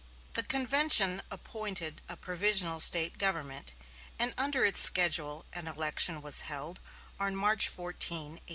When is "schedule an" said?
4.81-5.67